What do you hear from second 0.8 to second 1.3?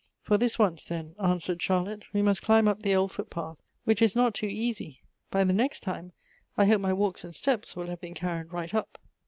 then,"